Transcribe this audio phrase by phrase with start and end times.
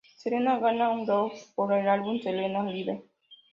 [0.17, 3.03] Selena gana un Grammy por su álbum "Selena Live!